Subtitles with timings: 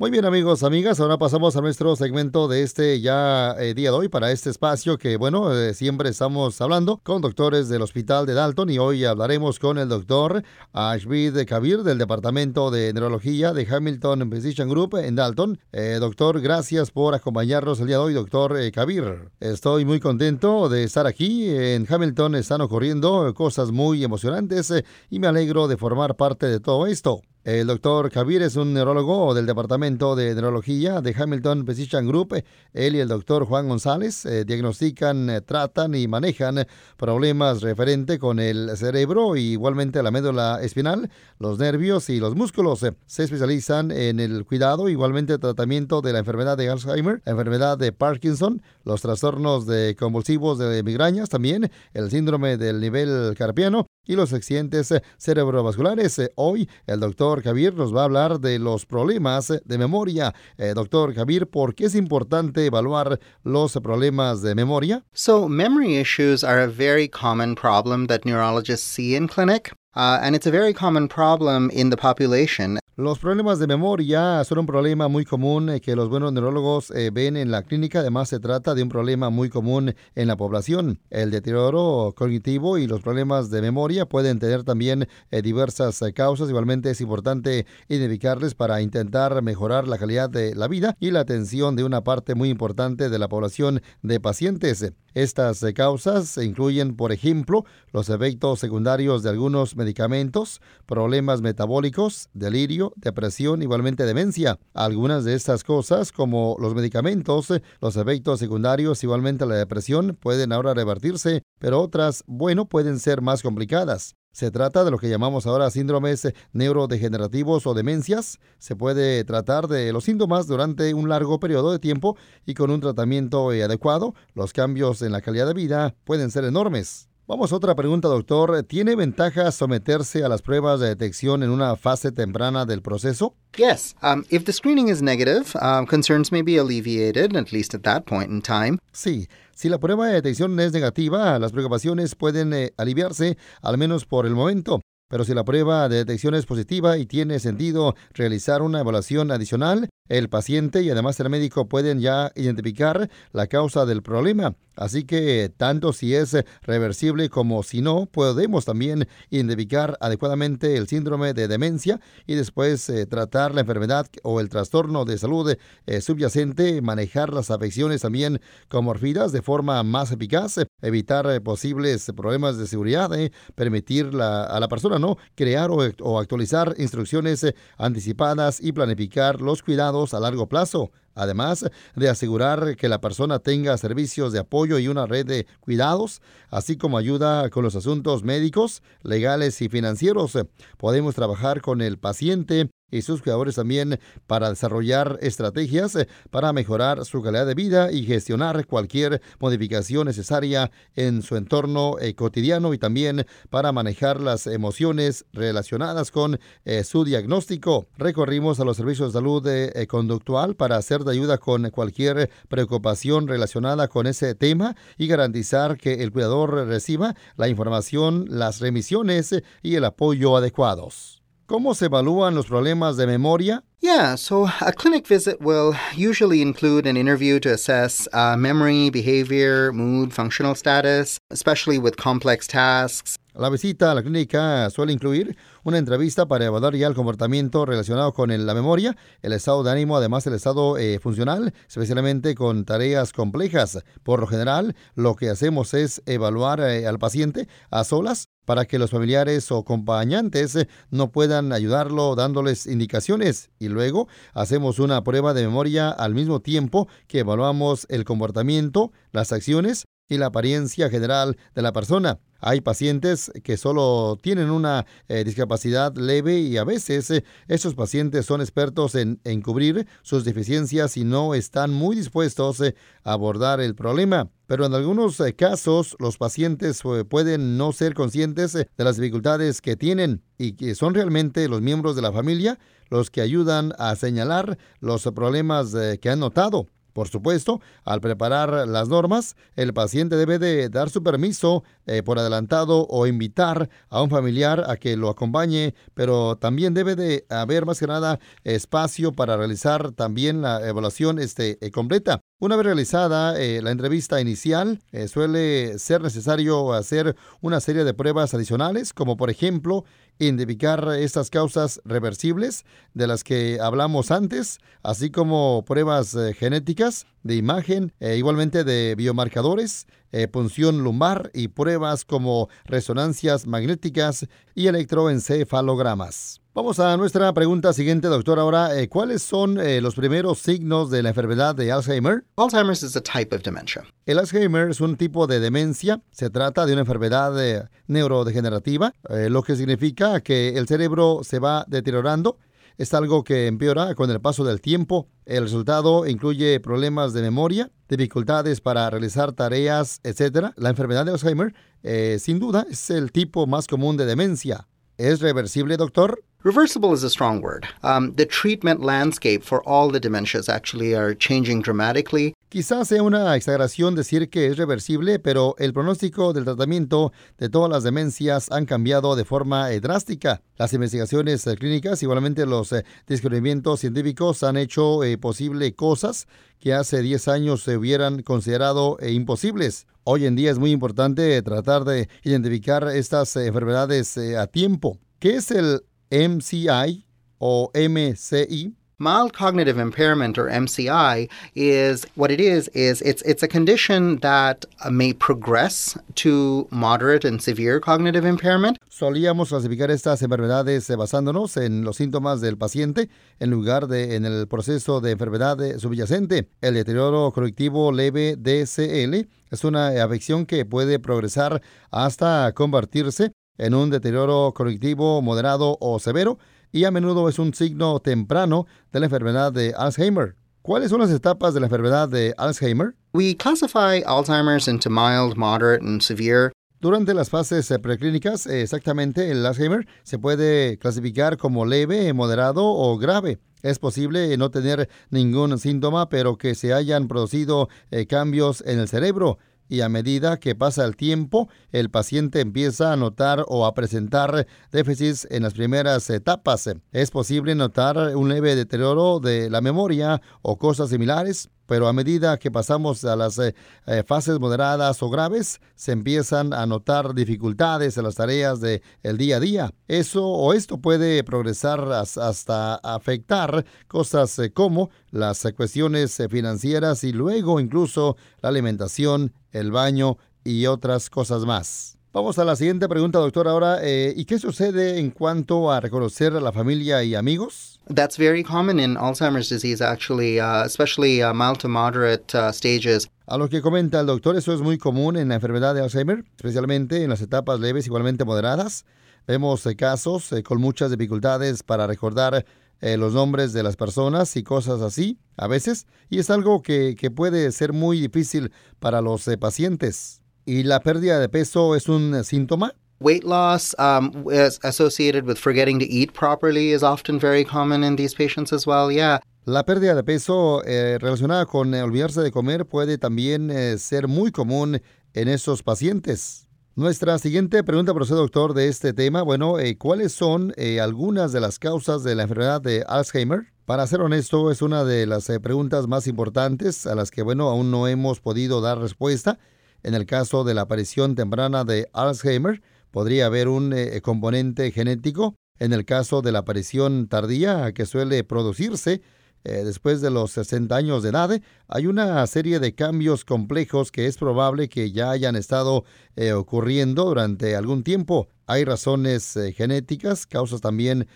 [0.00, 3.96] Muy bien amigos, amigas, ahora pasamos a nuestro segmento de este ya eh, día de
[3.98, 8.32] hoy para este espacio que bueno, eh, siempre estamos hablando con doctores del Hospital de
[8.32, 10.42] Dalton y hoy hablaremos con el doctor
[10.72, 15.60] Ashvid Kabir del Departamento de Neurología de Hamilton Physician Group en Dalton.
[15.70, 19.30] Eh, doctor, gracias por acompañarnos el día de hoy, doctor Kabir.
[19.38, 21.46] Estoy muy contento de estar aquí.
[21.54, 24.72] En Hamilton están ocurriendo cosas muy emocionantes
[25.10, 27.20] y me alegro de formar parte de todo esto.
[27.42, 32.34] El doctor Kabir es un neurólogo del Departamento de Neurología de Hamilton Physician Group.
[32.74, 36.66] Él y el doctor Juan González eh, diagnostican, eh, tratan y manejan
[36.98, 41.08] problemas referentes con el cerebro y igualmente la médula espinal,
[41.38, 42.84] los nervios y los músculos.
[43.06, 47.92] Se especializan en el cuidado, igualmente tratamiento de la enfermedad de Alzheimer, la enfermedad de
[47.92, 54.32] Parkinson, los trastornos de convulsivos de migrañas, también el síndrome del nivel carpiano y los
[54.32, 56.20] accidentes cerebrovasculares.
[56.34, 60.34] Hoy el doctor doctor Javier nos va a hablar de los problemas de memoria.
[60.58, 65.04] Eh, doctor Javier, ¿por qué es importante evaluar los problemas de memoria?
[65.12, 69.72] So, memory issues are a very common problem that neurologists see in clinic.
[69.94, 72.78] Uh, and it's a very common problem in the population.
[73.00, 77.08] Los problemas de memoria son un problema muy común eh, que los buenos neurólogos eh,
[77.10, 78.00] ven en la clínica.
[78.00, 81.00] Además, se trata de un problema muy común en la población.
[81.08, 86.50] El deterioro cognitivo y los problemas de memoria pueden tener también eh, diversas causas.
[86.50, 91.76] Igualmente, es importante identificarles para intentar mejorar la calidad de la vida y la atención
[91.76, 94.92] de una parte muy importante de la población de pacientes.
[95.14, 103.62] Estas causas incluyen, por ejemplo, los efectos secundarios de algunos medicamentos, problemas metabólicos, delirio, depresión,
[103.62, 104.58] igualmente demencia.
[104.74, 110.74] Algunas de estas cosas, como los medicamentos, los efectos secundarios, igualmente la depresión, pueden ahora
[110.74, 114.14] revertirse, pero otras, bueno, pueden ser más complicadas.
[114.32, 118.38] Se trata de lo que llamamos ahora síndromes neurodegenerativos o demencias.
[118.58, 122.16] Se puede tratar de los síntomas durante un largo periodo de tiempo
[122.46, 127.09] y con un tratamiento adecuado, los cambios en la calidad de vida pueden ser enormes.
[127.30, 128.64] Vamos a otra pregunta, doctor.
[128.64, 133.36] ¿Tiene ventaja someterse a las pruebas de detección en una fase temprana del proceso?
[133.56, 133.94] Yes.
[134.02, 138.02] Um, if the screening is negative, um, concerns may be alleviated, at least at that
[138.04, 138.78] point in time.
[138.90, 139.28] Sí.
[139.54, 144.26] Si la prueba de detección es negativa, las preocupaciones pueden eh, aliviarse, al menos por
[144.26, 144.80] el momento.
[145.08, 149.88] Pero si la prueba de detección es positiva y tiene sentido realizar una evaluación adicional,
[150.10, 154.54] el paciente y además el médico pueden ya identificar la causa del problema.
[154.80, 161.34] Así que tanto si es reversible como si no, podemos también identificar adecuadamente el síndrome
[161.34, 165.54] de demencia y después eh, tratar la enfermedad o el trastorno de salud
[165.86, 172.56] eh, subyacente, manejar las afecciones también comorfidas de forma más eficaz, evitar eh, posibles problemas
[172.56, 173.10] de seguridad,
[173.54, 177.44] permitir a la persona no crear o actualizar instrucciones
[177.76, 183.76] anticipadas y planificar los cuidados a largo plazo, además de asegurar que la persona tenga
[183.76, 188.82] servicios de apoyo y una red de cuidados, así como ayuda con los asuntos médicos,
[189.02, 190.38] legales y financieros.
[190.78, 197.04] Podemos trabajar con el paciente y sus cuidadores también para desarrollar estrategias eh, para mejorar
[197.04, 202.78] su calidad de vida y gestionar cualquier modificación necesaria en su entorno eh, cotidiano y
[202.78, 207.86] también para manejar las emociones relacionadas con eh, su diagnóstico.
[207.96, 209.48] Recorrimos a los servicios de salud
[209.88, 216.02] conductual para hacer de ayuda con cualquier preocupación relacionada con ese tema y garantizar que
[216.02, 221.19] el cuidador reciba la información, las remisiones y el apoyo adecuados.
[221.50, 223.64] ¿Cómo se evalúan los problemas de memoria?
[223.80, 229.72] Yeah, so a clinic visit will usually include an interview to assess uh, memory, behavior,
[229.72, 233.16] mood, functional status, especially with complex tasks.
[233.34, 238.12] La visita a la clínica suele incluir una entrevista para evaluar ya el comportamiento relacionado
[238.12, 243.12] con la memoria, el estado de ánimo, además el estado eh, funcional, especialmente con tareas
[243.12, 243.82] complejas.
[244.04, 248.80] Por lo general, lo que hacemos es evaluar eh, al paciente a solas para que
[248.80, 255.34] los familiares o acompañantes eh, no puedan ayudarlo dándoles indicaciones y luego hacemos una prueba
[255.34, 261.36] de memoria al mismo tiempo que evaluamos el comportamiento, las acciones y la apariencia general
[261.54, 262.18] de la persona.
[262.40, 268.26] Hay pacientes que solo tienen una eh, discapacidad leve y a veces eh, estos pacientes
[268.26, 273.74] son expertos en, cubrir sus deficiencias y no están muy dispuestos eh, a abordar el
[273.74, 274.30] problema.
[274.46, 280.22] Pero en algunos casos los pacientes pueden no ser conscientes de las dificultades que tienen
[280.38, 282.58] y que son realmente los miembros de la familia
[282.88, 286.66] los que ayudan a señalar los problemas que han notado.
[286.92, 292.18] Por supuesto, al preparar las normas, el paciente debe de dar su permiso eh, por
[292.18, 297.66] adelantado o invitar a un familiar a que lo acompañe, pero también debe de haber
[297.66, 302.20] más que nada espacio para realizar también la evaluación este, eh, completa.
[302.40, 308.32] Una vez realizada eh, la entrevista inicial, suele ser necesario hacer una serie de pruebas
[308.32, 309.84] adicionales, como por ejemplo
[310.20, 312.64] identificar estas causas reversibles
[312.94, 319.86] de las que hablamos antes, así como pruebas genéticas de imagen, e igualmente de biomarcadores,
[320.12, 326.40] eh, punción lumbar y pruebas como resonancias magnéticas y electroencefalogramas.
[326.52, 328.40] Vamos a nuestra pregunta siguiente, doctor.
[328.40, 332.24] Ahora, eh, ¿cuáles son eh, los primeros signos de la enfermedad de Alzheimer?
[332.36, 333.84] Alzheimer's is a type of dementia.
[334.04, 336.02] El Alzheimer es un tipo de demencia.
[336.10, 342.36] Se trata de una enfermedad neurodegenerativa, lo que significa que el cerebro se va deteriorando
[342.80, 345.06] es algo que empeora con el paso del tiempo.
[345.26, 350.54] El resultado incluye problemas de memoria, dificultades para realizar tareas, etc.
[350.56, 354.66] La enfermedad de Alzheimer, eh, sin duda, es el tipo más común de demencia.
[354.96, 356.22] ¿Es reversible, doctor?
[356.42, 357.66] Reversible is a strong word.
[357.82, 362.32] Um, the treatment landscape for all the dementias actually are changing dramatically.
[362.50, 367.70] Quizás sea una exageración decir que es reversible, pero el pronóstico del tratamiento de todas
[367.70, 370.42] las demencias han cambiado de forma eh, drástica.
[370.56, 376.26] Las investigaciones eh, clínicas, igualmente los eh, descubrimientos científicos, han hecho posible cosas
[376.58, 379.86] que hace 10 años se hubieran considerado imposibles.
[380.02, 384.98] Hoy en día es muy importante tratar de identificar estas enfermedades a tiempo.
[385.20, 387.06] ¿Qué es el MCI
[387.38, 388.76] o MCI.
[389.02, 394.66] Mild cognitive impairment or MCI is what it is is it's it's a condition that
[394.90, 398.76] may progress to moderate and severe cognitive impairment.
[398.90, 403.08] Solíamos clasificar estas enfermedades basándonos en los síntomas del paciente
[403.38, 406.50] en lugar de en el proceso de enfermedad subyacente.
[406.60, 413.88] El deterioro cognitivo leve DCL es una afección que puede progresar hasta convertirse en un
[413.88, 416.38] deterioro cognitivo moderado o severo
[416.72, 420.36] y a menudo es un signo temprano de la enfermedad de Alzheimer.
[420.62, 422.94] ¿Cuáles son las etapas de la enfermedad de Alzheimer?
[423.12, 426.52] We classify Alzheimer's into mild, moderate and severe.
[426.80, 433.38] Durante las fases preclínicas, exactamente el Alzheimer se puede clasificar como leve, moderado o grave.
[433.62, 438.88] Es posible no tener ningún síntoma, pero que se hayan producido eh, cambios en el
[438.88, 439.38] cerebro
[439.70, 444.46] y a medida que pasa el tiempo, el paciente empieza a notar o a presentar
[444.72, 446.68] déficits en las primeras etapas.
[446.92, 452.36] Es posible notar un leve deterioro de la memoria o cosas similares pero a medida
[452.36, 453.54] que pasamos a las eh,
[453.86, 459.16] eh, fases moderadas o graves, se empiezan a notar dificultades en las tareas del el
[459.16, 459.70] día a día.
[459.86, 467.60] Eso o esto puede progresar hasta afectar cosas eh, como las cuestiones financieras y luego
[467.60, 471.99] incluso la alimentación, el baño y otras cosas más.
[472.12, 473.46] Vamos a la siguiente pregunta, doctor.
[473.46, 477.78] Ahora, eh, ¿y qué sucede en cuanto a reconocer a la familia y amigos?
[477.86, 483.08] That's very common in Alzheimer's disease, actually, uh, especially uh, mild to moderate uh, stages.
[483.28, 486.24] A lo que comenta el doctor, eso es muy común en la enfermedad de Alzheimer,
[486.36, 488.86] especialmente en las etapas leves, igualmente moderadas.
[489.28, 492.44] Vemos eh, casos eh, con muchas dificultades para recordar
[492.82, 497.10] los nombres de las personas y cosas así, a veces, y es algo que, que
[497.10, 500.19] puede ser muy difícil para los pacientes.
[500.50, 502.74] ¿Y la pérdida de peso es un síntoma?
[502.98, 507.94] Weight loss um, is associated with forgetting to eat properly is often very common in
[507.94, 508.90] these patients as well.
[508.90, 509.20] Yeah.
[509.44, 514.08] La pérdida de peso eh, relacionada con eh, olvidarse de comer puede también eh, ser
[514.08, 514.82] muy común
[515.14, 516.48] en esos pacientes.
[516.74, 521.60] Nuestra siguiente pregunta para usted, doctor, de este tema, bueno, ¿cuáles son algunas de las
[521.60, 523.52] causas de la enfermedad de Alzheimer?
[523.66, 527.70] Para ser honesto, es una de las preguntas más importantes a las que, bueno, aún
[527.70, 529.38] no hemos podido dar respuesta.
[529.82, 532.60] En el caso de la aparición temprana de Alzheimer,
[532.90, 535.34] podría haber un eh, componente genético.
[535.58, 539.02] En el caso de la aparición tardía, que suele producirse
[539.44, 544.06] eh, después de los 60 años de edad, hay una serie de cambios complejos que
[544.06, 545.84] es probable que ya hayan estado
[546.16, 548.28] eh, ocurriendo durante algún tiempo.
[548.46, 551.06] Hay razones genéticas, causas también